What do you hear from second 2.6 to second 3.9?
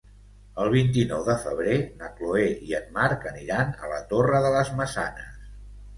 i en Marc aniran